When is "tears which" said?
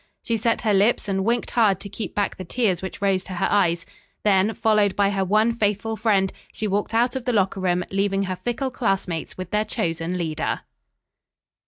2.43-3.03